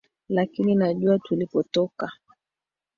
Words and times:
lakini 0.29 0.75
najua 0.75 1.19
tulipotoka 1.19 2.11